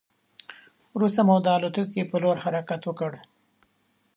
[0.95, 3.11] وروسته مو د الوتکې په لور حرکت وکړ.